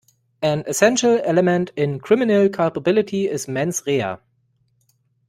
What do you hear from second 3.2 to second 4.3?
is mens rea.